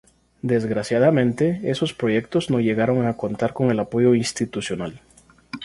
Desgraciadamente, 0.41 1.59
esos 1.63 1.93
proyectos 1.93 2.49
no 2.49 2.59
llegaron 2.59 3.05
a 3.05 3.15
contar 3.17 3.53
con 3.53 3.69
el 3.69 3.79
apoyo 3.79 4.15
institucional. 4.15 4.99